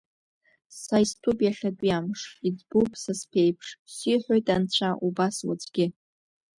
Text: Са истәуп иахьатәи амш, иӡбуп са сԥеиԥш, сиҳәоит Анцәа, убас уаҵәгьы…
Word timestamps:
Са 0.81 0.97
истәуп 1.03 1.39
иахьатәи 1.43 1.95
амш, 1.97 2.21
иӡбуп 2.47 2.91
са 3.01 3.13
сԥеиԥш, 3.19 3.67
сиҳәоит 3.95 4.47
Анцәа, 4.55 4.89
убас 5.07 5.37
уаҵәгьы… 5.47 5.85